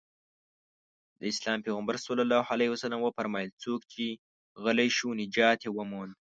[1.19, 2.05] د اسلام پيغمبر ص
[3.05, 4.05] وفرمايل څوک چې
[4.63, 6.13] غلی شو نجات يې ومونده.